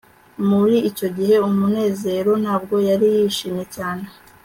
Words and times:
muri 0.49 0.75
icyo 0.89 1.07
gihe, 1.17 1.35
munezero 1.59 2.31
ntabwo 2.43 2.75
yari 2.87 3.05
yishimye 3.15 3.65
cyane 3.75 4.05